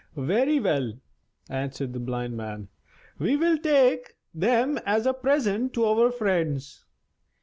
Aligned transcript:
"Very 0.17 0.59
well," 0.59 0.93
answered 1.47 1.93
the 1.93 1.99
Blind 1.99 2.35
Man; 2.35 2.69
"we 3.19 3.35
will 3.37 3.59
take 3.59 4.15
them 4.33 4.79
as 4.83 5.05
a 5.05 5.13
present 5.13 5.73
to 5.73 5.85
our 5.85 6.09
friends." 6.11 6.85